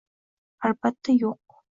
Albatta, 0.69 1.13
yo'q. 1.19 1.61